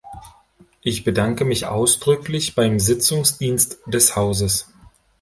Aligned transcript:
Ich 0.81 1.03
bedanke 1.03 1.45
mich 1.45 1.67
ausdrücklich 1.67 2.55
beim 2.55 2.79
Sitzungsdienst 2.79 3.81
des 3.85 4.15
Hauses. 4.15 4.73